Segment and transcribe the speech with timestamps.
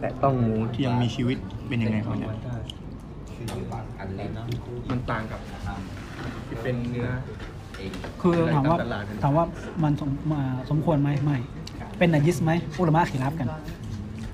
[0.00, 2.32] แต่ต้องหมูที่ยังมีชีวิตเป็นยังไงครับเนี่ย
[4.90, 5.40] มันต่างกับ
[6.48, 7.08] ที่เป็นเนื้อ
[8.22, 9.44] คือถามว่าในตลาดเนี่ยถามว่า
[9.82, 11.36] มันสมมาสมควรไหมไม่
[11.98, 13.48] เป็นนายิสไหมอุลามะขีรับกัน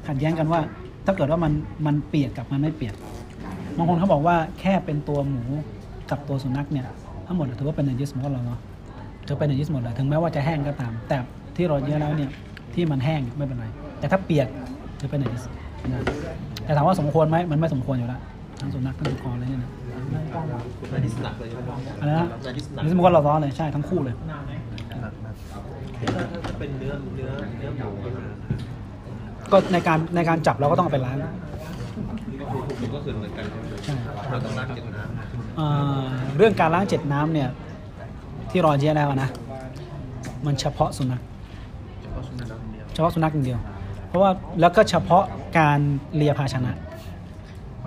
[0.06, 0.60] ขัดแย้งกันว่า
[1.06, 1.52] ถ้าเกิดว่ามัน
[1.86, 2.94] มันเปียกกับมันไม่เปียก
[3.76, 5.42] บางคนเขาบอกว่าแค่เป็นตัวหมู
[6.10, 6.86] กับตัวสุนัขเนี่ย
[7.26, 8.60] ทั้งหมดถือว่าเป็นนายิสหมดแล้วเนาะ
[9.26, 11.16] ถือเป็นนายิสหมดเลยถึงแม้ว่าจะแห้งก็ตาม แต่
[11.56, 12.30] ที่เราเยอะแล้วเนี่ย
[12.74, 13.66] ที่มันแห้งไม่เป็นไร
[13.98, 14.48] แต่ถ้าเปียก
[15.04, 15.44] ถือเป็นนายิส
[15.92, 16.00] นะ
[16.64, 18.20] แต่ถามว่าสมควรไหมมันไม่สมควรอยู่แล้ว
[18.60, 19.70] ทั้งสุนัขทั้งสุกรเลยเนี่ยนะ
[20.92, 21.70] นาดิสหนักเลยใช่ไหม
[22.00, 24.14] อะไรนะนาดิสหนักนี่สมมติว่าเราร้อนเลยใช่ทั้งคู่เลย
[26.14, 28.24] ถ้าถ้าเป็นเนื้อเนื้อเนื้อหมูก็คือ
[29.52, 31.26] ก็ในการในการจับเราก็ต้องเอาไปล้างก็
[32.78, 33.94] คือก็คือเหมือนกันใช่ไหมใช่
[34.30, 35.02] เราต้องล้างจากน้
[35.56, 35.66] เอ่
[36.00, 36.04] อ
[36.36, 37.48] เรื่องการล้างเจ็ดน้ำเนี่ย
[38.50, 39.30] ที่รอเจียแล้วนะ
[40.46, 41.20] มันเฉพาะสุนัข
[42.94, 43.60] เฉพาะสุนัขอย่างเดียว
[44.14, 45.24] เฉพาะสุนัขอย่างเดียวเพราะว่าแล้วก็เฉพาะ
[45.58, 45.78] การ
[46.16, 46.72] เลียภาชนะ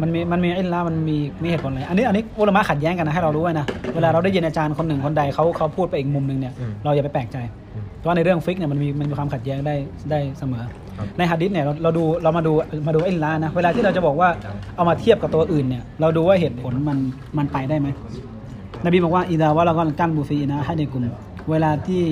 [0.02, 6.54] มันมีมันมีไอ้ละมันมีมีเหตุผลอะไรอันนี้อันนี้อุลามะขัดแย้งกันนะให้เรารู้ไว้นะเวลาเราได้ยินอาจารย์คนหนึ่งคนใดเขาเขาพูดไปอีกมุมหนึ่งเนี่ย
[6.84, 7.38] เราอย่าไปแปลกใจ
[7.98, 9.76] เพราะว่าในเรื่องฟิกเนี่ยมันมีมันมีความขัดแย้งได้
[10.12, 10.64] ได้เสมอ
[11.18, 12.54] ในฮะดิษเนี่ยเราเราดูเรามาดู
[12.88, 14.30] มาดูไอ้ละนะเวลาที่เราจะบอกว่า
[14.76, 16.98] เอามาเทียบกับตัวอื่นเนี่ยเราดูว่าเหตุผลมัน
[17.38, 17.88] มันไปได้ไหม
[18.86, 21.04] นบีบอกว่าอีดาวะเราก็กั้นบูฟีนะให้ในกลุ่ม
[21.52, 22.04] เวลาที่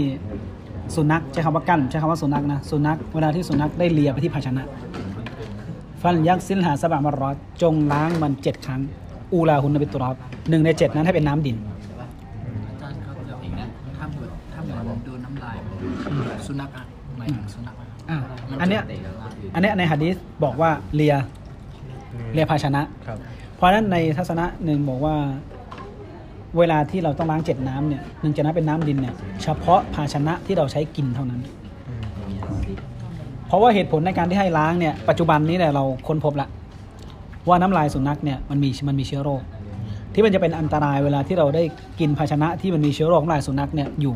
[0.95, 4.63] สุนัขใช้คำว่ากั้นใช้คำว่าสุนัขนะสุนัขเวลาที่สุนัขได้เลียไปที่ภาชนะ
[6.01, 8.81] ฟันยักษ์ซิลหาสบะมารอดจงล้างมันเจ็ดครั้ง
[9.33, 10.15] อูลาหุนนบิตุรอบ
[10.49, 11.57] หนึ่งในเจ็ดนั้นให้เป็นน้ำดิน
[12.67, 15.57] อาจารย์ครับเดี๋ยวอีกนะถ้าเหมือนถ้าเหมือนโดนน้ำลาย
[16.47, 16.85] สุนัขอะ
[17.17, 18.17] หมายถึงสุนัขอะอะ
[18.61, 18.81] อันเนี้ย
[19.53, 21.15] อันเนี้ยในฮะดีษบอกว่าเลีย
[22.33, 23.17] เลียภาชนะครับ
[23.55, 25.15] เพราะฉะนั้นในทัศนะหนึ่งบอกว่า
[26.57, 31.41] เวลาที่เราต้องล้างเจ็ดน้ำเนี่ยหนึ่งจ็ดน้ำเป็นน้ำดินเนี่ยเฉพาะภาชนะที่เราใช้กินเท่านั้น
[33.47, 36.47] เพราะว่าเหตุผลในการที่ให้ล้างเนี่ยปัจจุบันนี้เนี่ยเราค้นพบละ
[37.47, 39.41] ว่าน้ำลายสุนัขเนี่ยมันมีมันมีเชื้อโรค
[40.13, 41.63] ที่มันจะเป็นอันตรายเวลาที่เราได้
[41.99, 44.15] กินภาชนะที่มันมีเชื้อโรคน้ำลายสุนัขเนี่ยอยู่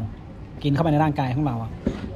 [0.64, 1.72] กินเข้าไปในร่างกายของเราอะ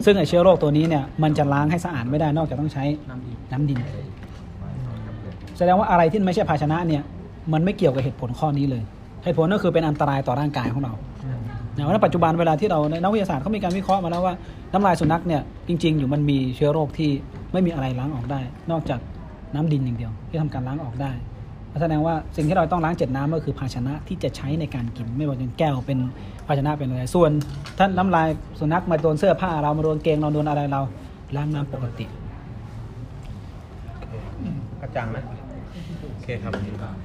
[0.05, 3.79] ซึ่งไอเชื้อโรคตัวนี้เนี่ยมันจะล้างให้สะอาดไม่ได้นอกจากต้องใช้น้ำดีน้ำดิน
[5.57, 7.03] แสดงว่าอะไรที่ไม่ใช่ภาชนะเนี่ย
[7.53, 8.83] มันไม่เกี่ยวกับเหตุผลข้อนี้เลย
[9.23, 10.93] เหตุผลก็คือเป็นอันตรายต่อร่างกายของเรา
[11.75, 14.35] นะว่าปัจจุบันเวลาที่เราในนักวิทยาศาสตร์เขามีการวิเคราะห์มาแล้วว่า
[14.73, 17.09] น้ำลายสุนัขเนี่ยจริง ๆ อยู่มันมีเชื้อโรคที่
[17.53, 18.39] ไม่มีอะไรล้างออกได้
[18.71, 18.99] นอกจาก
[19.55, 21.11] น้ำดินอย่างเดียว ที่ทำการล้างออกได้
[21.81, 25.99] แสดงว่าสิ่งที่เราต้องล้างเจ็ดน้ำก็คือภาชนะที่จะใช้ในการกิน ไม่ว่าจะเป็นแก้วเป็น
[26.47, 27.31] ภาชนะเป็นอะไร ส่วน
[27.77, 28.27] ถ้าน้ำลาย
[28.59, 30.81] สุนัขมาโดนเสื้อผ้าเรามาโดนเกงเราโดนอะไรเรา
[31.35, 32.05] ล้างน้ำปกติ
[34.81, 35.42] กระจ่างไหมโอ
[36.23, 36.53] เคครับ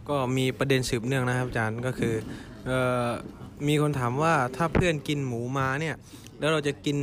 [0.08, 2.14] ก็มีประเด็นสืบเนื่องนะครับอาจารย์ก็คือ
[2.66, 2.70] เอ
[3.06, 3.08] อ
[3.68, 5.96] มีคนถามว่าถ้าเพื่อนกินหมูมาเนี่ย
[6.38, 6.96] แล้วเราจะกิน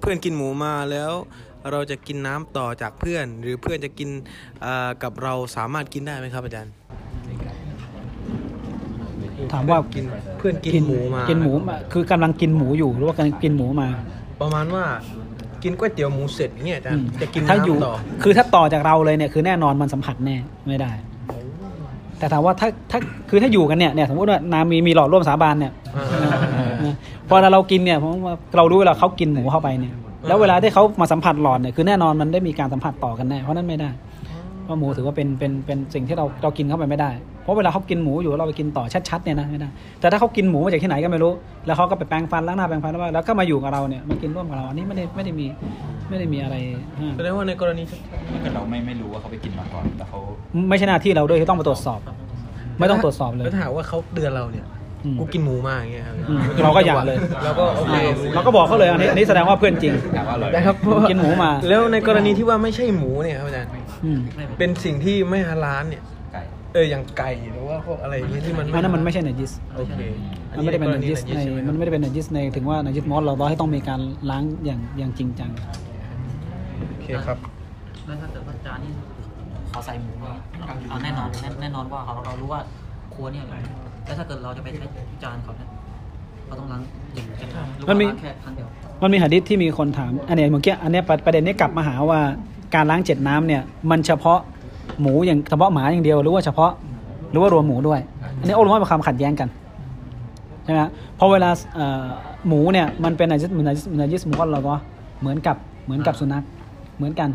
[0.00, 1.12] เพื่อนกินหมูมาแล้ว
[1.72, 4.08] เราจะกินน้ำต่อจากเพื่อน หรือเพื่อนจะกิน
[4.62, 6.72] เอ่อกับเราสามารถกินได้ไหมครับอาจารย์
[9.52, 10.04] ถามว่ากิน
[10.38, 13.88] เพื่อนกินหมูมากินหมูมา คือกำลังกินหมูอยู่หรือว่ากำลังกินหมูมา
[14.40, 14.84] ประมาณว่า
[15.62, 20.36] กินก๋วยเตี๋ยวหมูเสร็จเงี้ยอาจารย์จะกินถ้าอยู่น้ำต่อคือถ้าต่อจากเราเลยเนี่ยคือแน่นอนมันสัมผัสแน่
[20.68, 20.92] ไม่ได้
[22.18, 22.98] แต่ถามว่าถ้าถ้า
[23.30, 26.06] คือถ้าอยู่กันเนี่ยเนี่ยสมมติว่านามีมีหลอดร่วมสาบานเนี่ยอ่า
[26.86, 26.96] นะ
[27.28, 29.94] พอเรากินเนี่ยเพราะว่าเรารู้เวลาเขากินหมูเข้าไปเนี่ย
[30.26, 33.90] แล้วเวลาที่เขามาสัมผัสหลอดเนี่ยคือแน่นอนมันได้มีการสัมผัสต่อกันแน่เพราะนั้นไม่ได้
[34.64, 39.68] เพราะหมูถือว่าเป็นเป็นเป็นสิ่งที่เราเรากินเข้าไปไม่ได้เพ ราะเวลาเขากินหมูอยู่เราไปกินต่อชัดๆเนี่ยนะไม่ได้
[40.00, 41.32] แต่ถ้าเขากินหมูมาจากที่ไหนก็ไม่รู้
[41.66, 45.46] แล้วเขาก็ไปแปรงฟันล้างหน้าแปรงฟันแล้วแล้วก็มาอยู่กับเราเนี่ยมากินร่วมกับเราอันนี้ไม่ได้ไม่ได้มี
[46.08, 46.56] ไม่ได้มีอะไร
[46.98, 50.18] ห้ามแสดงว่าในกรณีถ้าเกิดเราไม่ไม่รู้ว่าเขาไปกินมาก่อนแต่เขา
[50.68, 52.00] ไม่ใช่หน้าที่เราด้วยที่ต้องมาตรวจสอบ
[52.78, 54.66] ไม่ต้องตรวจสอบเลยแล้วถ้าหากว่าเขาเตือนเราเนี่ย
[55.04, 57.94] อืมกูกินหมูมาอย่างเงี้ยครับอืมเราก็อย่าเลยเราก็โอเค
[58.34, 60.76] เราก็บอกเขาเลยอันนี้อันนี้แสดงว่าเพื่อนจริงถามว่าอร่อยนะครับ
[61.10, 63.70] กินหมูมา แล้วในกรณีที่ว่าไม่ใช่หมูเนี่ยครับอาจารย์
[64.04, 64.20] อืม
[64.58, 66.17] เป็นสิ่งที่ไม่ฮาลาลเนี่ยไก่
[66.74, 69.98] เอออย่างไก่หรือว่าพวกอะไรอย่างเงี้ยที่มันอันนั้นมันไม่ใช่นาจิสโอเค
[70.56, 75.50] มันไม่ได้เป็นนาจิสในใช่ไหมมันไม่ได้เป็นนาจิสในถึงว่านาจิสมอสเราต้องให้ต้องมีการล้างอย่างอย่างจริงจัง
[76.88, 77.38] โอเคครับ
[78.06, 78.92] แล้วถ้าเกิดว่าจานนี่
[79.70, 80.32] เขาใส่หมูมา
[80.88, 82.60] เอาแน่นอนแน่แน่นอนว่าเขาเรารู้ว่า
[83.14, 83.56] ครัวเนี่ยอะไร
[84.04, 84.86] แล้วถ้าเกิดเราจะไปใช้
[85.22, 85.68] จานเขาเนี่ย
[86.46, 86.82] เราต้องล้าง
[87.14, 88.68] อย่างเช่นหรือว่าล้างแค่ครั้งเดียว
[89.02, 92.20] มันมีหะดิษที่มีคนถาม อันเนี้ยเมื่อกี้อันเนี้ยประประเด็นนี้กลับมาหาว่า
[92.74, 94.40] การล้างเจ็ดน้ำเนี่ย มันเฉพาะ
[95.00, 96.70] หมูอย่างเฉพาะหมาอย่างเดียว หรือว่าเฉพาะ
[97.30, 98.00] หรือว่ารวมหมูด้วย
[98.38, 99.48] อันนี้โอ้รู้ว่าเป็นความขัดแย้งกัน
[100.64, 102.06] ใช่ไหมฮะเพราะเวลาเอ่อ
[102.48, 104.74] หมูเนี่ยมันเป็นนาจิสเหมือนนาจิสนาจิสหมูก็เราก็
[105.20, 106.44] เหมือนกับเหมือนกับสุนัข
[106.96, 107.28] เหมือนกัน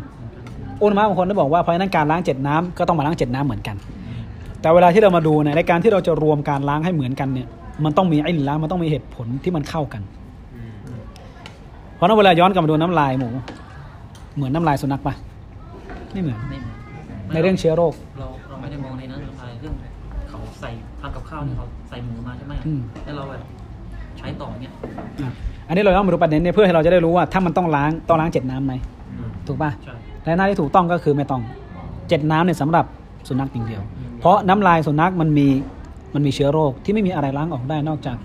[0.82, 3.76] อุลามะบางคนได้บอกว่าเพราะฉะนั้นการล้างเจ็ดน้ำก็ต้องมาล้างเจ็ดน้ำเหมือนกัน
[4.60, 7.48] แต่เวลาที่เรามาดูเนี่ยในการที่เราจะรวมการล้างให้เหมือนกันเนี่ย
[7.84, 10.02] มันต้องมีไอ้ล้างมันต้องมีเหตุผลที่มันเข้ากัน
[11.96, 13.28] เพราะนั้นเวลาย้อนกลับมาดูน้ำลายหมู
[14.36, 15.14] เหมือนน้ำลายสุนัขปะ
[16.12, 16.73] ไม่เหมือนไม่เหมือน
[17.32, 19.74] ในเรื่องเชื้อโรค เราเราไม่ได้มองในนั้นอะไรเรื่อง
[20.28, 23.42] เขาใส่ทำกับข้าวเนี่ยเขาใส่หมูมาใช่ไหมอืม แล้วเราแบบ
[24.18, 24.72] ใช้ต่อเนี่ย
[25.20, 25.30] อะ
[25.68, 28.74] อันนี้เราต้องมาดูประเด็นเนี่ยเพื่อให้เราจะได้รู้ว่าถ้ามันต้องล้างต้องล้างเจ็ดน้ำไหม
[29.46, 29.94] ถูกป่ะใช่
[30.24, 31.42] และหน้าที่ถูกต้องก็คือไม่ต้อง
[32.08, 32.84] เจ็ดน้ำเนี่ยสำหรับ
[33.28, 33.82] สุนัขอย่างเดียว
[34.20, 35.48] เพราะน้ำลายสุนัขมันมี
[36.14, 38.16] มันมีเชื้อโรคที่ไม่มีอะไรล้างออกได้นอกจาก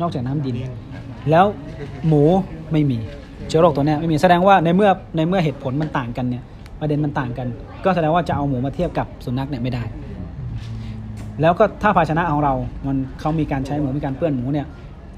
[0.00, 0.56] นอกจากน้ำดิน
[1.30, 1.46] แล้ว
[2.08, 2.22] หมู
[2.72, 2.98] ไม่มี
[3.48, 6.42] เชื้อโรคตัวเนี้ยไม่มีแสดงว่าในเมื่อในเมื่อเหตุผลมันต่างกันเนี่ย
[6.80, 7.46] ประเด็นมันต่างกัน
[7.84, 9.84] ก็แสดงว่าจะเอาหมูมาเทียบกับสุนัขเนี่ยไม่ได้
[11.40, 12.54] แล้วก็ถ้าภาชนะของเรา
[12.86, 14.66] มันเขามีการใช้หมูมีการเปื้อนหมูเนี่ย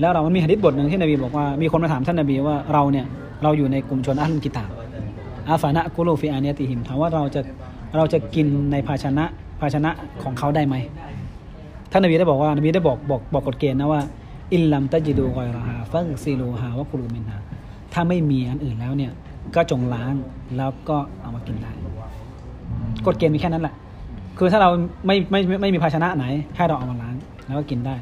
[0.01, 3.07] แล้วเรามันมีหะดิษบทหนึ่งที่นบีบอกว่า มีคนมาถามท่านนบีว่าเราเนี่ย
[3.43, 4.71] เราอยู่ในกลุ่มชนอัลลุกิตาบ
[5.49, 7.41] อาฟานะกุลูฟิอาเนียติหิมถามว่าเราจะ
[7.97, 9.25] เราจะกินในภาชนะ
[9.61, 9.91] ภาชนะ
[10.23, 10.75] ของเขาได้ไหม
[11.93, 14.01] ท่านนบีได้บอกว่านบีได้บอกบอกบอกกฎเกณฑ์นะว่า
[14.55, 17.39] อิลลัมตะจิดูกอยราฮาฟังซีลูฮาวะกุลูมินฮา
[17.93, 19.13] ถ้าไม่มีอันอื่นแล้วเนี่ย
[19.57, 20.15] ก็จงล้าง
[20.57, 21.73] แล้วก็เอามากินได้
[23.07, 23.75] กฎเกณฑ์มีแค่นั้นแหละ
[24.39, 24.71] คือถ้าเรา
[25.07, 26.25] ไม่ไม่ไม่ไม่มีภาชนะไหน
[26.57, 27.15] ให้เราเอามาล้าง
[27.47, 27.95] แล้วก็กินได้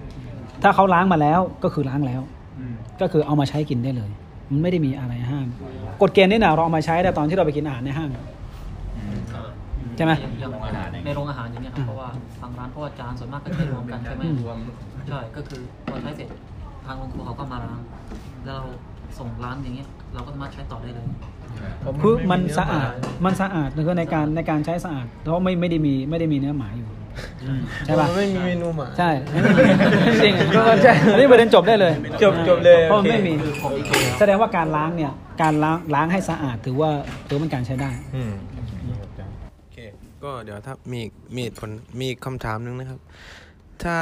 [0.62, 2.20] ถ้าเขาล้างมาแล้วก็คือล้างแล้ว
[3.00, 4.10] ก็คือเอามาใช้กินได้เลย
[4.50, 5.46] มันไม่ได้มีอะไรห้าม
[6.02, 8.10] กฎเกณฑ์นี่นะเราเอามาใช้ได้ตอนที่เราไปกินอาหารในห้าง
[9.96, 12.08] ใช่ไหมอย่างในโรงอาหารอย่างเงี้ยครับเพราะว่า
[12.40, 14.36] ทางร้านเพราะว่าจานส่วนมากก็จะรวมกันใช่ไหมอืม
[15.08, 16.28] ใช่ก็คือพอใช้เสร็จ
[16.86, 17.80] ทางโรงครัวเขาก็มาล้าง
[18.44, 18.64] แล้วเรา
[19.18, 21.06] ส่งร้านอย่างเงี้ยเราก็สามารถใช้ต่อได้เลย
[22.02, 22.90] คือมันสะอาด
[23.24, 26.88] มันสะอาดคือในการในการใช้สะอาดเพราะไม่ไม่ได้มีไม่ได้มีเนื้อหมาอยู่
[27.86, 29.10] ใช่ป่ะไม่มีเมนูหมาใช่
[30.22, 31.92] จริงๆก็ใช่อันนี้ประเด็นจบได้เลย
[32.22, 33.34] จบจบเลยเพราะมันโอเคไม่มี
[34.18, 35.12] แสดงว่าการล้างเนี่ย
[35.42, 36.90] การล้างล้างให้สะอาดถือว่า
[37.28, 38.32] ถือว่าเป็นการใช้ได้อืม
[39.60, 39.78] โอเค
[40.24, 41.00] ก็เดี๋ยวถ้ามี
[41.34, 41.70] มีเหตุผล
[42.00, 42.98] มีคำถามหนึงนะครับ
[43.82, 43.96] ถ้า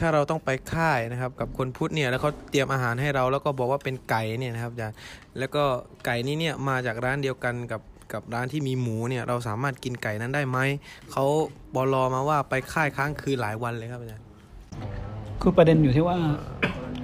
[0.00, 4.96] ถ้าเราต้องไปค่ายนะครับ กับคนพุทธเนี่ยแล้วเขาเตรียมอาหารให้เราแล้วก็บอกว่าเป็นไก่เนี่ยนะครับอาจารย์
[5.38, 5.62] แล้วก็
[6.04, 10.58] ไก่นี้เนี่ยมาจากร้านเดียวกันกับกับร้านที่มีหมูเนี่ยเราสามารถกินไก่นั้นได้ไหม
[11.12, 11.24] เขา
[11.74, 14.26] บอลอมาว่าไปค่ายค้างคืนหลายวันเลยครับอาจารย์
[15.40, 16.16] คือประเด็นอยู่ที่ว่า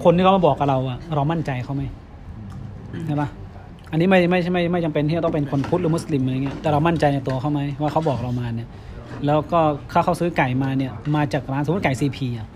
[0.04, 1.82] คนที่เขามาบอกกับเราอะเรามั่นใจเขาไหม
[3.06, 3.28] ใช่ปะ
[3.90, 8.68] อันนี้ไม่ไม่ใช่ไม่ไม่จำเป็นที่จะต้องเป็นคนพุทธหรือมุสลิมอะไรเงี้ยแต่เรามั่นใจในตัวเขาไหมว่าเขาบอกเรามาเนี่ย
[9.26, 9.60] แล้วก็
[9.92, 12.48] ถ้าเขาซื้อไก่มาเนี่ยมาจากร้านสมมติไก่ซีพีอะ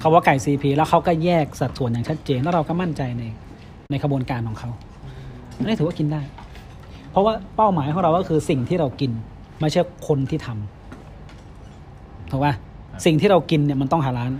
[0.00, 3.22] เขาว่าไก่ซีพีแล้วเขาก็แยกสัดส่วนอย่างชัดเจน แล้วเราก็มั่นใจใน
[3.90, 4.70] ในขบวนการของเขา
[5.56, 6.20] อันนี้ถือว่ากินได้
[7.10, 9.10] เพราะว่าเป้าหมายของเราก็คือสิ่งที่เรากิน
[9.60, 12.54] ไม่ใช่คนที่ทำถูกปะ
[13.06, 14.30] สิ่งที่เรากินเนี่ยมันต้องหาร้าน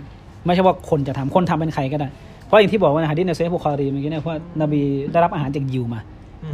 [0.45, 2.07] ไม่ใช่ว่าคนจะทำคนทำเป็นใครก็ได้
[2.45, 4.81] เพราะอย่างที่บอกว่าในฮะดิษในเซฟบุคอรีเมื่อกี้เนี่ยว่านบี
[5.11, 5.99] ได้รับอาหารจากยิวมา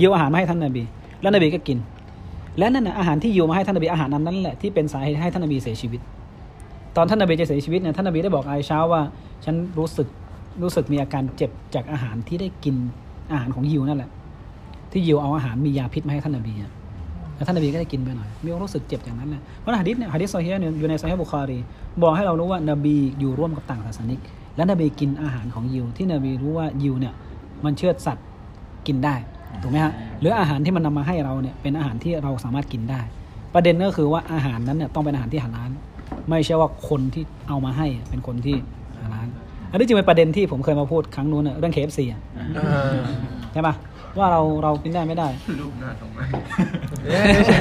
[0.01, 0.83] ยิวอาหารมาให้ท่านนบี
[1.21, 1.77] แล้วนบีก็กิน
[2.57, 6.01] และนั่นนะอาหารที่ยิวมาให้ท่านนบีอาหารนั้นนั่นแหละที่เป็นสาเหตุให้ท่านนบีเสียชีวิต
[6.95, 9.01] ตอนท่านนบีจะเสียชีวิตเนี่ยท่านนบีได้บอกไอเช้าว่า
[9.45, 10.07] ฉันรู้สึก
[10.61, 12.75] รู้สึกมีอาการเจ็บจากอาหารที่ได้กิน
[13.31, 14.09] อาหารของยิวนั่นแหละ
[14.91, 16.53] ที่ยิวเอาอาหารมียาพิษมาให้ท่านนบี
[17.35, 21.59] แล้วท่านนบีก็ได้กินไปหน่อย มีความรู้สึกเจ็บอย่างนั้นแหละเพราะหะดิษเนี่ยหะดิษโซเฮียเนี่ยอยู่ในโซเฮียบุคอรี
[22.01, 24.19] บอกให้เรารู้ว่านบีอยู่ร่วมกับต่างศาสนิก
[24.55, 27.13] และนบีกินอาหารของยิวที่นบีรู้ว่ายิวเนี่ย
[27.65, 28.25] มันเชือสัตว์
[28.87, 29.15] กินได้
[29.61, 33.01] ถูกไหมฮะหรืออาหารที่มันนำมาให้เราเนี่ยเป็นอาหารที่เราสามารถกินได้
[33.53, 35.71] ประเด็นก็คือว่าอาหารนั้นเนี่ยต้องเป็นอาหารที่หาลาล
[36.29, 38.55] ไม่ใช่ว่าคนที่เอามาให้เป็นคนที่
[38.99, 39.27] หาลาล
[39.71, 42.05] อันนี้จึงเป็นประเด็นที่ผมเคยมาพูดครั้งนู้นน่ะเรื่องเคฟซี
[43.53, 43.75] ใช่ปะ
[44.17, 45.27] ว่าเราเรากินได้ไม่ได้
[45.61, 46.17] รูปหน้าทำไม
[47.33, 47.57] ไม่ใช่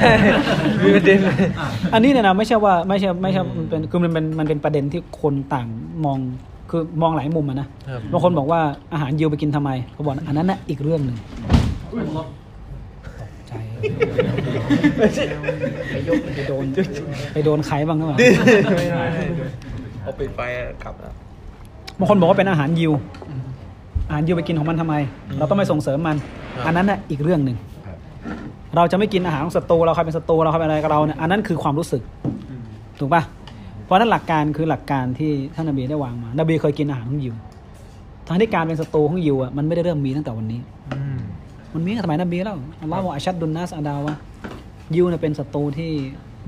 [0.83, 1.35] มีประเด็นเลย
[1.93, 5.67] อันนี้เนี่ยนะไม่ใช่ว่าไม่ใช่ไม่ใช่มันเป็นคือมันเป็นมันเป็นประเด็นที่คนต่าง
[6.05, 6.17] มอง
[6.69, 8.59] คือมองหลายมุมอะนะครับบางคนบอกว่า
[8.93, 11.17] อาหารยิวไปกินทำไมเขาบอกอันนั้นน่ะอีกเรื่องหนึ่ง
[13.47, 13.53] ใจ
[15.91, 16.65] ไปยกไปโดน
[17.33, 18.17] ไปโดนใครบ้างหรือเปล่า
[18.77, 19.03] ไม่ได้
[20.01, 20.39] เอาปิดไฟ
[20.83, 21.13] กลับแล้ว
[21.99, 22.91] บางคนบอกว่าเป็นอาหารยิว
[24.07, 24.95] อาหารยิวไปกินของมันทำไม
[25.37, 26.17] เราต้องไม่ส่งเสริมมัน
[26.65, 27.57] อันนั้นน่ะอีกเรื่องหนึ่ง
[28.75, 32.01] เราจะไม่กินอาหารของศัตรูเราใครเป็นศัตรูเราใครเป็นอะไรกับเราเนี่ย อันนั้นคือความรู้สึก
[32.99, 33.23] ถูกปะ
[33.85, 37.35] เพราะฉะนั้นหลักการคือหลักการที่ท่านนบีได้วางมา นบีเคยกินอาหารของยิว
[38.27, 40.59] ทางที่การเป็นศัตรูของยิวอะมันไม่ได้เริ่มมีตั้งแต่วันนี้
[41.75, 44.13] มันมีตั้งแต่สมัยนบีแล้วอัลลอฮฺบอกอัชชัดดุนนัสอาดาวะ
[44.95, 45.91] ยิวเนี่ยเป็นศัตรูที่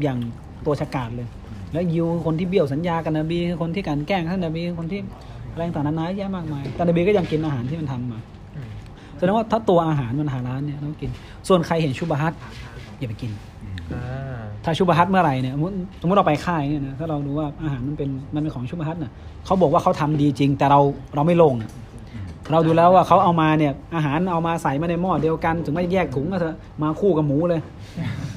[0.01, 0.17] อย่าง
[0.65, 1.27] ตัวฉกาจเลย
[1.73, 5.01] แล้วยิวคนที่เบี้ยวสัญญากับนบีคือคนที่การแกล้งท่านนบีคือคนที่
[5.51, 8.19] อะไรต่างๆนานาเยอะแยะมากมายแต่นบีก็ยังกินอาหารที่มันทำมา
[9.17, 11.09] แสดงว่าถ้าตัวอาหารมันหาร้านเนี่ยต้องกิน
[11.47, 12.33] ส่วนใครเห็นชุบะฮัต
[12.99, 13.31] อย่าไปกิน
[14.63, 19.11] ถ้าชุบะฮัตเมื่อไหร่เนี่ยสมมุติสมมติเราไปค่ายเนี่ยนะถ้าเราดูว่าอาหารมันเป็นมันเป็นของชุบะฮัตเนี่ย
[19.45, 20.79] เขาบอกว่าเขาทำดีจริง แต่เรา
[21.15, 21.69] เราไม่ลงอะ
[22.51, 27.61] เราดูแล้วว่าเขาเอามาเนี่ยอาหารเอามาใส่มาในหม้อเดียวกัน ถึงไม่แยกถุงก็เถอะมาคู่กับหมูเลย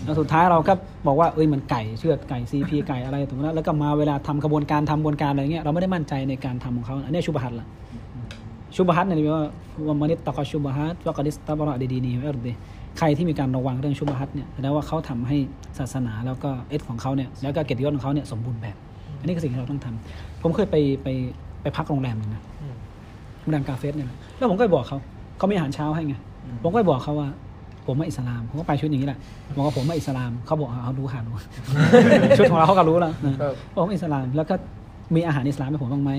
[0.04, 0.72] แล้วสุดท้ายเราก็
[1.06, 7.66] บอกว่าเอ้ยมันไก่เชือดไก่ซีพีไก่อะไรถูกไหมแล้วก็มาเวลาทำกระบวนการทำกระบวนการอะไรเงี้ยเราไม่ได้มั่นใจในการทำของเขาอันนี้ชุบะฮัตละ
[8.76, 9.44] ชุบะฮัตเนี่ยว่า
[9.86, 12.52] ว่ามันิตตะกชุบะฮัตว่ากดิสตะบะระดีดีนีไว้ดี
[12.98, 15.36] ใครที่มีการระวังเรื่องชุบฮัตเนี่ยแสดงว่าเขาทำให้
[15.78, 18.76] ศาสนาแล้วก็เอสของเขาเนี่ยแล้วก็เกียรติยศของเขาเนี่ยสมบูรณ์แบบ
[19.18, 21.08] อันนี้คือสิ่งที่เราต้องทำผมเคยไปไป
[21.62, 22.42] ไปพักโรงแรมนึงนะ
[23.40, 24.98] โรงแรมกาเฟสเนี่ยนะแล้วผมก็ไปบอกเขา
[25.38, 26.14] เขามีอาหารเช้าให้ไง
[26.62, 27.28] ผมก็ไปบอกเขาว่า
[27.86, 29.18] ผมมาอิสลามผมก็ไปชุดอย่างนี้แหละ
[29.56, 31.34] บอกว่าผมมาอิสลามเขาบอกอ่าเขารู้ค่ะรู้
[32.38, 33.34] ชุดของเราเขาก็รู้แล้วนะ
[33.74, 34.54] บอกว่าอิสลามแล้วก็
[35.14, 36.10] มีอาหารอิสลามให้ผมบ้างไหม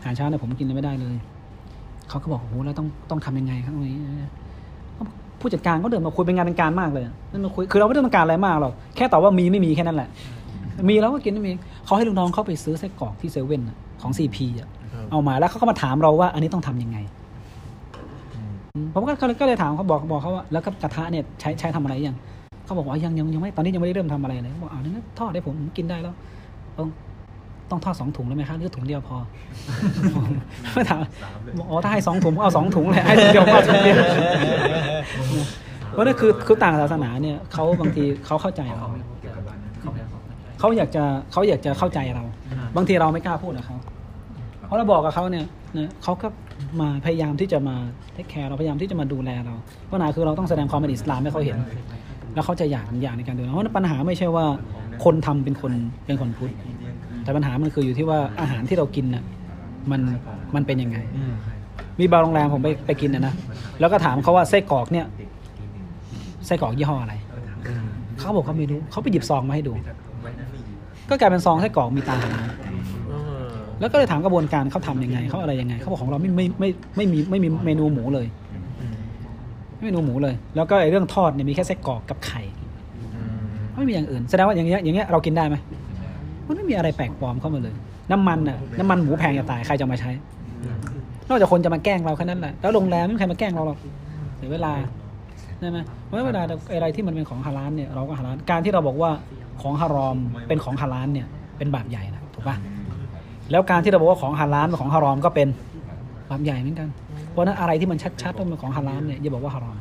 [0.00, 1.14] อาหารเช้าเนี่ยผมกินไม่ได้เลย
[2.08, 3.98] เขาก็บอกโอ้โหแล้วต้องต้องทำยังไงครับตรงนี้
[5.40, 10.08] ผู้จัดการเขาเดินมาคุยเป็นงานเป็นการมากเลยนั่นมาคุยคือเราไม่ได้ต้องการอะไรมากหรอกแค่ตอบว่ามีไม่มีแค่นั้นแหละ
[10.88, 11.52] มีแล้วก็กินไม่มี
[11.84, 14.68] เขาให้ลูกน้องเขาไปซื้อไส้กรอกที่เซเว่นอะของซีพีอะ
[15.10, 16.98] เอามาแล้วเขาก็มาถามเราว่า อันนี้ต้องทำยังไง
[18.74, 22.16] อืมผมก็ก็เลยก็เลยถามเขาบอกบอกเขาว่าแล้วก็กระทะเนี่ยใช้ใช้ทำอะไรยัง
[22.64, 26.14] เขาบอกว่ายังยังยังไม่ตอนนี้ยังไม่ได้เริ่มทำอะไรเลยเขาบอกอ้าวนั้นทอดได้ผมผมกินได้แล้ว
[26.78, 26.88] ต้อง
[27.70, 29.16] ต้องทอดสองถุงเลยไหมคะหรือถุงเดียวพอ
[30.74, 31.00] ไม่ถาม
[31.58, 33.96] บอกอ๋อถ้าให้สองถุงผมเอาสองถุงเลยให้ถุงเดียวพอถุงเดียว
[35.90, 38.86] เพราะนั่นคือคือต่างศาสนาเนี่ยเขาบางทีเขาเข้าใจเรา
[40.58, 42.24] เขาอยากจะเขาอยากจะเข้าใจเรา
[42.76, 43.76] บางทีเราไม่กล้าพูดกับเขา
[44.66, 45.46] เพราะเราบอกกับเขาเนี่ย
[45.78, 46.28] นะเขาก็
[46.80, 47.76] มาพยายามที่จะมา
[48.14, 49.54] เทคแคร์เราพยายามที่จะมาดูแลเรา
[49.92, 51.58] ปัญหาคือเราต้องแสดงความเป็นอิสลามให้เขาเห็น
[52.34, 54.46] แล้วเขาจะอยากอยากในการดูแลเพราะปัญหาไม่ใช่ว่า
[55.04, 55.72] คนทำเป็นคน
[56.06, 56.52] เป็นคนพุทธ
[57.22, 59.24] แต่ปัญหามันคืออยู่ที่ว่าอาหารที่เรากินน่ะ
[59.90, 60.00] มัน
[60.54, 60.96] มันเป็นยังไง
[62.00, 63.34] มีบาร์โรงแรมผมไปไปกินนะนะ
[63.80, 65.06] แล้วก็ถามเขาว่าไส้กรอกเนี่ย
[66.46, 67.14] ไส้กรอกยี่ห้ออะไร
[68.18, 69.74] เขาบอกเขาไม่รู้เขาไปหยิบซองมาให้ดู
[71.10, 72.36] ก็กลายเป็นซองไส้กรอกมีตาหาง
[73.80, 78.26] แล้วก็เลยถามกระบวนการเขาทำยังไงเขาอะไรยังไงเขาบอกของเราไม่ไม่ไม่ไม่มีไม่มีเมนูหมูเลย
[79.76, 82.42] ไม่มีเมนูหมูเลย แล้วก็ไอ้เรื่องทอดเนี่ยมีแค่ไส้กรอกกับไข่
[83.76, 85.56] ไม่มีอย่างอื่นแสดงว่าอย่างเงี้ยอย่างเงี้ยเรากินได้ไหม
[86.46, 87.74] มันไม่มีอะไรแปลกปลอมเข้ามาเลย
[88.12, 90.10] น้ำมันน่ะน้ำมันหมูแพงจะตายใครจะมาใช้
[91.28, 93.78] นอกจากคนจะมาแกล้งเราแค่นั้นแหละแล้วโรงแรมไม่มีใครมาแกล้งเราหรอก
[94.36, 94.72] เสียเวลา
[95.60, 96.42] ใช่ไหมเพราะเวลา
[96.76, 99.10] อะไรที่มันเป็นของฮาลาลเนี่ยเราก็ฮาลาลการที่เราบอกว่า
[99.62, 100.16] ของฮารอม
[100.48, 101.26] เป็นของฮาลาลเนี่ย
[101.58, 102.56] เป็นบาปใหญ่นะถูกปะ
[103.50, 105.48] แล้วการที่เราบอกว่าของฮาลาลเป็นของฮารอมก็เป็น
[106.30, 106.88] บาปใหญ่เหมือนกัน
[107.30, 109.76] เพราะฉะนั้นอะไรที่มันชัดๆว่าเป็นของฮาลาลเนี่ยอย่าบอกว่าฮารอม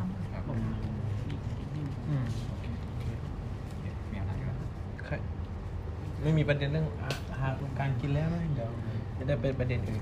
[6.23, 6.87] ไม่มีประเด็นเรื่อง
[7.31, 8.69] อาหารการกินแล้วนะเดี๋ยว
[9.17, 10.01] จะได้เป็นประเด็นอื่น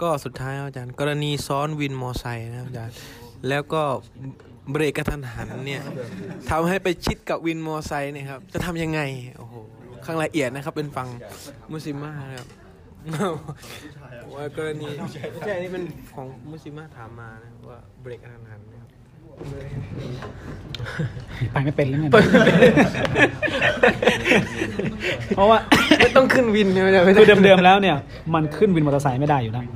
[0.00, 2.94] ก็สุดท้ายครับอาจารย์ กรณีซ้อนวินมอไซค์นะครับอาจารย์
[3.48, 3.82] แล้วก็
[4.70, 5.82] เบรกกระทันหันเนี่ย
[6.50, 9.00] ทำให้ไปชิดกับวินมอไซค์เนี่ยครับ จะทำยังไง
[9.38, 9.54] โอ้โห
[10.06, 11.08] ข้างละเอียดนะครับ เป็นฝั่ง
[11.72, 12.48] มุสลิมานะครับ
[14.34, 18.88] ว่ากรณีไม่ใช่นี่เป็นของมุสลิมาถามมานะครับว่าเบรกกระทันหันนะครับ
[21.52, 22.06] ไปไม่เป็นแล้วไง
[25.34, 25.58] เพราะว่า
[25.98, 27.96] ไม่ต้องขึ้นวินเนี่ยไม่ได้ไม่คือได้เดิมๆแล้วเนี่ย
[28.34, 29.66] มันขึ้นวินมอเตอร์ไซค์ไม่ได้อยู่แล้ว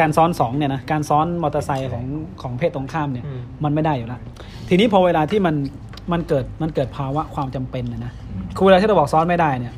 [0.00, 2.04] การซ้อนสองเนี่ยนะการซ้อนมอเตอร์ไซค์ของ
[2.42, 3.24] ของเพศตรงข้ามเนี่ย
[3.64, 4.20] มันไม่ได้อยู่แล้ว
[4.68, 5.54] ทีนี้พอเวลาที่มัน
[6.12, 8.12] มันเกิดมันเกิดภาวะความจำเป็นนะนะ
[8.56, 9.74] คือเวลาที่เราบอกซ้อนไม่ได้เนี่ย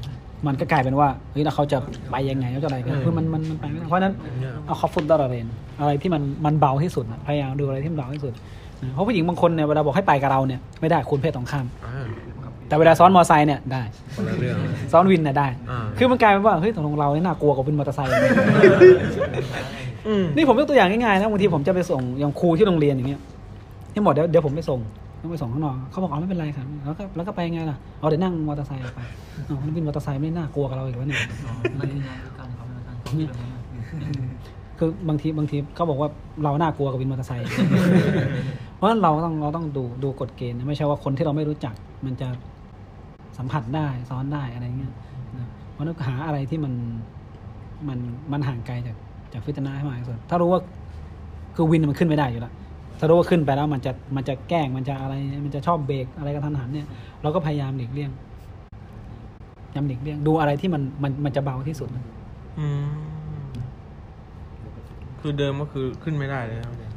[0.47, 1.79] มันก็กลายเป็นว่าเฮ้ยแล้วเขาจะ
[2.11, 4.15] ไปยังไงเขาจะอะไรกันคือมันมันมันไปไม่ได้เพราะฉะนั้น
[4.67, 5.47] เอาคอฟุตดาราเรน
[5.81, 8.33] อะไรที่มันมันเบาที่สุดนะพยายามดูอะไรที่มันเบาที่สุด
[8.83, 12.07] นะเพราะผู้หญิงบางคนเนี่ยเวลาบอกให้ไปกับเราเนี่ยไม่ได้คุณเพศตรงข้ามอ่า
[12.69, 13.83] แต่เวลาซ้อนมอเตอร์ไซค์เนี่ยได้
[14.17, 14.57] คนละเรื่อง
[14.93, 18.13] ซ้อนวินน่ะได้อ่าคือมันกลายเป็นว่าเฮ้ยตกลงเราเนี่ยน่ากลัวกว่าวินมอเตอร์ไซค์
[20.37, 23.21] นี่ผมยกตัวอย่างง่ายๆนะบางทีผมจะไปส่งอย่างครูที่โรงเรียนอย่างเงี้ย
[23.93, 24.81] ที่หมดเดี๋ยวเดี๋ยวผมไปส่ง
[25.27, 29.01] ต้องไปส่งข้างนอกเขาบอกอ๋อไม่เป็นไรครับแล้วก็แล้วก็ไปไงล่ะเอาเดี๋ยวนั่งมอเตอร์ไซค์ไป
[29.49, 31.21] อ๋อวินมอเตอร์ไซค์ไม่น่ากลัวกว่าเราอีกวะเนี่ย
[34.79, 36.09] คือบางทีบางทีเขาบอกว่า
[36.45, 37.47] เราน่ากลัวกับวินมอเตอร์ไซค์
[38.77, 42.29] เพราะฉะนั้นเราต้องเราต้องดูดูกฎเกณฑ์นะไม่ใช่ว่าคนที่เราไม่รู้จัก มันจะ
[43.39, 44.93] สัมผัสได้ซ้อนได้อะไรเงี้ย
[45.73, 46.73] เพราะฉะนั้นหาอะไรที่มัน
[47.89, 47.99] มัน
[48.33, 48.97] มันห่างไกลจาก
[49.33, 50.61] จากฟิตนาให้มากที่สุดถ้ารู้ว่า
[51.57, 52.53] คือวินมันขึ้นไม่ได้อยู่แล้ว
[52.99, 56.87] ถ้ารู้ว่าขึ้นไปแล้วมันจะมันจะแกล้งมันจะอะไร มันจะชอบเบรกอะไรกระทันหันเนี่ย
[57.23, 58.11] เราก็พยายามหลีกเลี่ยง
[59.75, 62.05] ยำหลีกเลี่ยงดูอะไรที่มันมันมันจะเบาที่สุดนะ
[62.59, 62.87] อืม
[65.21, 66.97] คือเดิมก็คือขึ้นไม่ได้เลยครับอาจารย์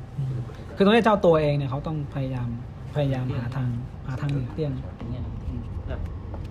[0.75, 2.49] คือตรงนี้เจ้าตัวเองเนี่ยเขาต้องพยายาม
[2.95, 3.69] พยายามหาทาง
[4.07, 5.99] หาทางหลีกเลี่ยงอย่างเงี้ยอืมแบบ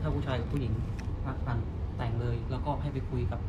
[0.01, 0.73] ถ้าผู้ชายกับผู้หญิง
[1.27, 1.59] รักกัน
[1.97, 3.41] แต่งเลย แล้วก็ให้ไปคุยกับ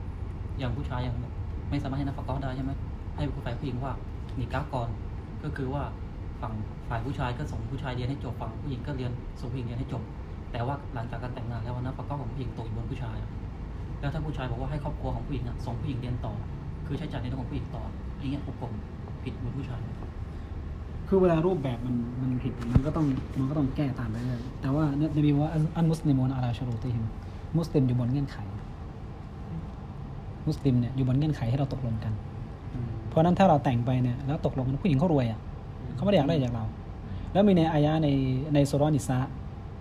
[0.59, 1.33] อย่างผู้ชายอย่างแบบ
[1.69, 2.71] ไม่สามารถให้นักฟักก็ได้ใช่ไหม
[3.15, 3.93] ให้ไปคุยกับฝ่ายผู้หญิงว่า
[4.35, 4.89] หนีก้าวก่อน
[5.43, 5.83] ก็คือว่า
[6.41, 6.53] ฝั่ง
[6.89, 10.03] ฝ่ายผู้ชายก็ส่งผู้ชายเรียนให้จบฝั่งผู้หญิงก็เรียนส่งผู้หญิงเรียนให้จบ
[10.51, 13.17] แต่ว่าหลังจากการแต่งงานแล้วนักฟักก็ของผู้หญิงตกอยู่บนผู้ชาย
[13.99, 16.33] แล้วถ้าผู้ชายบอกว่าให้ครอบครัวของผู้หญิงส่งผู้หญิงเรียนต่อ
[16.87, 17.83] คือใช้จ่ายในเรื่องของผู้หญิงต่อ
[18.19, 18.71] อย่างเงี้ยผมผม
[19.23, 19.79] ผิดบนผู้ชาย
[21.07, 23.05] คือเวลารูปแบบมันมันผิดมันก็ต้อง
[23.39, 27.05] มันก็ต้องแก้ตามไปเรื่อยแต่ว่าเนี่ยนบีว่าอันมุสลิมูนอาลาชโรติฮิม
[27.57, 28.37] มุสลิมอยู่บนเงื่อนไข
[30.47, 32.13] มุสลิมเนี่ยอยู่บนเงื่อนไขให้เราตกลงกัน
[33.09, 35.39] เพราะนั้นถ้าเราแต่งไปเนี่ยแล้วตกลงกันผู้หญิงเขารวยอะ
[35.95, 36.65] เขาไม่ได้อยากได้จากเรา
[37.33, 38.07] แล้วมีในอายะใน
[38.53, 39.19] ในสุรนิสา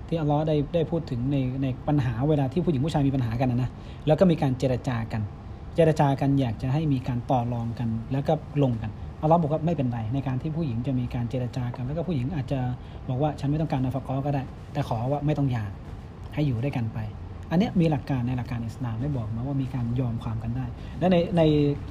[0.08, 3.70] ที่อัลลอฮ์ได้ได้พูดถึงในในปัญหาเวลาที่ผู้หญิงผู้ชายมีปัญหากันนะ
[4.06, 5.23] แล้วก็มีการเจรจากัน
[5.75, 8.32] เจรจากันอยากจะให้มีการต่อรองกัน แล้วก็
[8.62, 8.90] ลงกัน
[9.23, 12.61] อัลลอฮ์บอกว่าไม่เป็นไรในการที่ผู้หญิงจะมีการเจรจากัน แล้วก็ผู้หญิงอาจจะ
[13.08, 14.42] บอกว่าฉันไม่ต้องการนาฟกอก็ได้
[14.73, 15.64] แต่ขอว่าไม่ต้องหย่า
[16.35, 16.99] ให้อยู่ด้วยกันไป
[17.50, 20.66] อันนี้มีหลักการในหลักการอิสลามได้บอกมาว่ามีการยอมความกันได้
[20.98, 21.42] และในใน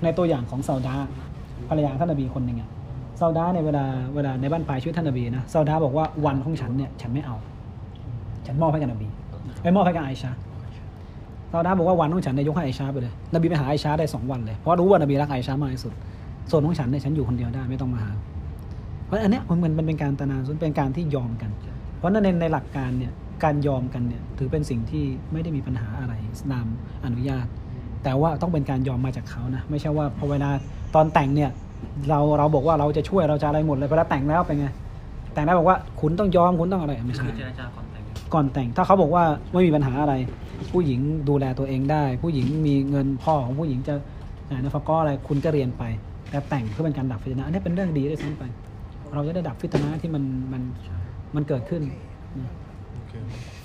[0.03, 0.95] ในตัวอย่างของซาอุดา
[1.69, 2.69] ภรรยาท่านนบีคนหนึ่งอะ
[3.19, 3.85] ซาอุดาในเวลา
[4.15, 7.35] เวลาในบ้านปลายชีวิตท่านนบีนะซาอุดาบอกว่าวันของฉันเนี่ยฉันไม่เอา
[8.47, 9.07] ฉันมอบให้กับนบี
[9.63, 10.31] ไม่มอบให้กับไอชา
[11.51, 15.93] ซาอุดาบอกว่าวันของฉันเนี่ยยกให้ไอชาไปเลย นบีไปหาไอชาได้สองวันเลยเพราะรู้ว่านบีรักไอชามากที่สุด
[16.51, 18.11] ส่วนของฉันเนี่ยฉันอยู่คนเดียวได้ไม่ต้องมาหา
[19.05, 21.51] เพราะอันเนี้ยมันมันเป็นการตนาสุนเป็นการที่ยอมกัน
[21.97, 23.11] เพราะฉะนั้นในในหลักการเนี่ย
[23.43, 26.67] การยอมกันเนี่ยถือเป็นสิ่งที่ไม่ได้มีปัญหาอะไรอิสลาม
[27.05, 27.47] อนุญาต
[28.03, 30.49] แต่ว่าต้องเป็นการยอมมาจากเขานะไม่ใช่ว่าพอเวลา
[30.95, 31.51] ตอนแต่งเนี่ย
[32.09, 34.67] เราเราบอกว่าเราจะช่วยเราจะอะไรหมดเลยเวลาแต่งแล้วเป็นไง
[35.33, 38.03] แต่งแล้วบอกว่าคุณต้องยอมคุณต้องอะไรไม่ใช่คือเจรจาก่อนแต่ง
[38.33, 40.13] ก่อนแต่งถ้าเขาบอกว่าไม่มีปัญหาอะไร
[40.71, 43.95] ผู้หญิงดูแลตัวเองได้ ผู้หญิงมีเงินพ่อของผู้หญิงจะ
[44.49, 45.83] อ่านฟกออะไรคุณก็เรียนไป
[46.29, 48.43] แต่แต่งเพื่อเป็นการดับฟิตนะอันนี้เป็นเรื่องดีด้วยซ้ำไป
[49.13, 50.61] เราจะได้ดับฟิตนะที่มันมัน
[51.35, 51.81] มันเกิดขึ้น
[53.17, 53.56] Okay.